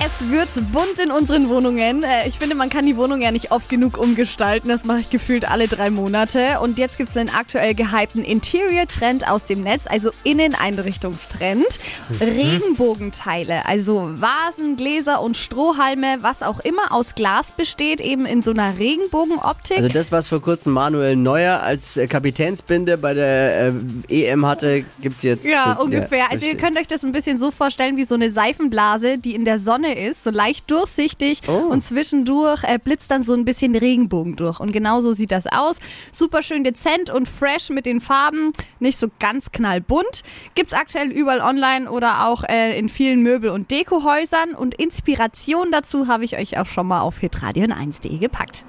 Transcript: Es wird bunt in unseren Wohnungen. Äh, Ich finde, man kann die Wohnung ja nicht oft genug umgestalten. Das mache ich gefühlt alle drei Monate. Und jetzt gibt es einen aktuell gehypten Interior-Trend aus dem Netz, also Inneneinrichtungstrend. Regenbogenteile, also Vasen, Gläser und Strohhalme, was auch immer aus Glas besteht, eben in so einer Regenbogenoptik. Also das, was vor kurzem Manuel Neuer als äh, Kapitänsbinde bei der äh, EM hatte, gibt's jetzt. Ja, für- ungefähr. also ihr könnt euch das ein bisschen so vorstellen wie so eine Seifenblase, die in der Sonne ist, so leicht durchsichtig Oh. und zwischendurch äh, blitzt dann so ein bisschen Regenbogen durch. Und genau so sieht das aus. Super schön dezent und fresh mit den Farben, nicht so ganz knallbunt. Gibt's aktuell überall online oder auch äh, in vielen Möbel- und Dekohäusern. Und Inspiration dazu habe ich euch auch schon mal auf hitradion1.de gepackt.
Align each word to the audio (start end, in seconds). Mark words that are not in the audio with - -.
Es 0.00 0.30
wird 0.30 0.48
bunt 0.72 1.00
in 1.04 1.10
unseren 1.10 1.48
Wohnungen. 1.48 2.04
Äh, 2.04 2.28
Ich 2.28 2.38
finde, 2.38 2.54
man 2.54 2.68
kann 2.70 2.86
die 2.86 2.96
Wohnung 2.96 3.20
ja 3.20 3.32
nicht 3.32 3.50
oft 3.50 3.68
genug 3.68 3.98
umgestalten. 3.98 4.68
Das 4.68 4.84
mache 4.84 5.00
ich 5.00 5.10
gefühlt 5.10 5.50
alle 5.50 5.66
drei 5.66 5.90
Monate. 5.90 6.60
Und 6.62 6.78
jetzt 6.78 6.98
gibt 6.98 7.10
es 7.10 7.16
einen 7.16 7.30
aktuell 7.30 7.74
gehypten 7.74 8.22
Interior-Trend 8.22 9.26
aus 9.28 9.44
dem 9.46 9.62
Netz, 9.62 9.86
also 9.88 10.10
Inneneinrichtungstrend. 10.22 11.64
Regenbogenteile, 12.20 13.66
also 13.66 14.10
Vasen, 14.14 14.76
Gläser 14.76 15.20
und 15.20 15.36
Strohhalme, 15.36 16.18
was 16.20 16.42
auch 16.42 16.60
immer 16.60 16.92
aus 16.92 17.16
Glas 17.16 17.46
besteht, 17.56 18.00
eben 18.00 18.24
in 18.24 18.40
so 18.40 18.52
einer 18.52 18.78
Regenbogenoptik. 18.78 19.78
Also 19.78 19.88
das, 19.88 20.12
was 20.12 20.28
vor 20.28 20.40
kurzem 20.40 20.74
Manuel 20.74 21.16
Neuer 21.16 21.60
als 21.62 21.96
äh, 21.96 22.06
Kapitänsbinde 22.06 22.98
bei 22.98 23.14
der 23.14 23.72
äh, 24.08 24.26
EM 24.28 24.46
hatte, 24.46 24.84
gibt's 25.00 25.22
jetzt. 25.22 25.44
Ja, 25.44 25.74
für- 25.76 25.82
ungefähr. 25.82 26.30
also 26.30 26.46
ihr 26.46 26.56
könnt 26.56 26.78
euch 26.78 26.86
das 26.86 27.02
ein 27.02 27.10
bisschen 27.12 27.40
so 27.40 27.50
vorstellen 27.50 27.96
wie 27.96 28.04
so 28.04 28.14
eine 28.14 28.30
Seifenblase, 28.30 29.18
die 29.18 29.34
in 29.34 29.44
der 29.44 29.58
Sonne 29.58 29.87
ist, 29.92 30.24
so 30.24 30.30
leicht 30.30 30.70
durchsichtig 30.70 31.40
Oh. 31.48 31.68
und 31.70 31.82
zwischendurch 31.82 32.64
äh, 32.64 32.78
blitzt 32.82 33.10
dann 33.10 33.22
so 33.22 33.34
ein 33.34 33.44
bisschen 33.44 33.74
Regenbogen 33.74 34.36
durch. 34.36 34.60
Und 34.60 34.72
genau 34.72 35.00
so 35.00 35.12
sieht 35.12 35.30
das 35.30 35.46
aus. 35.46 35.76
Super 36.12 36.42
schön 36.42 36.64
dezent 36.64 37.10
und 37.10 37.28
fresh 37.28 37.70
mit 37.70 37.86
den 37.86 38.00
Farben, 38.00 38.52
nicht 38.80 38.98
so 38.98 39.08
ganz 39.18 39.50
knallbunt. 39.52 40.22
Gibt's 40.54 40.72
aktuell 40.72 41.10
überall 41.12 41.40
online 41.40 41.90
oder 41.90 42.26
auch 42.28 42.44
äh, 42.44 42.78
in 42.78 42.88
vielen 42.88 43.22
Möbel- 43.22 43.50
und 43.50 43.70
Dekohäusern. 43.70 44.54
Und 44.54 44.74
Inspiration 44.74 45.70
dazu 45.72 46.06
habe 46.08 46.24
ich 46.24 46.36
euch 46.36 46.58
auch 46.58 46.66
schon 46.66 46.86
mal 46.86 47.00
auf 47.00 47.18
hitradion1.de 47.20 48.18
gepackt. 48.18 48.64